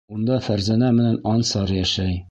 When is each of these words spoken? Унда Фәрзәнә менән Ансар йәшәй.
Унда 0.13 0.37
Фәрзәнә 0.47 0.89
менән 1.01 1.21
Ансар 1.35 1.77
йәшәй. 1.81 2.19